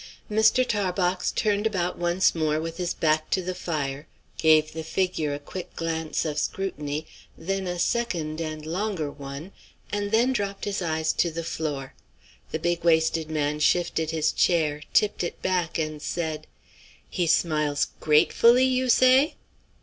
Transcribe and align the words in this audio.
Mr. 0.31 0.67
Tarbox 0.67 1.29
turned 1.31 1.67
about 1.67 1.95
once 1.95 2.33
more 2.33 2.59
with 2.59 2.77
his 2.77 2.91
back 2.91 3.29
to 3.29 3.39
the 3.39 3.53
fire, 3.53 4.07
gave 4.39 4.73
the 4.73 4.83
figure 4.83 5.31
a 5.31 5.37
quick 5.37 5.75
glance 5.75 6.25
of 6.25 6.39
scrutiny, 6.39 7.05
then 7.37 7.67
a 7.67 7.77
second 7.77 8.41
and 8.41 8.65
longer 8.65 9.11
one, 9.11 9.51
and 9.91 10.09
then 10.11 10.33
dropped 10.33 10.65
his 10.65 10.81
eyes 10.81 11.13
to 11.13 11.29
the 11.29 11.43
floor. 11.43 11.93
The 12.49 12.57
big 12.57 12.83
waisted 12.83 13.29
man 13.29 13.59
shifted 13.59 14.09
his 14.09 14.31
chair, 14.31 14.81
tipped 14.91 15.23
it 15.23 15.39
back, 15.43 15.77
and 15.77 16.01
said: 16.01 16.47
"He 17.07 17.27
smiles 17.27 17.89
gratefully, 17.99 18.65
you 18.65 18.89
say?" 18.89 19.35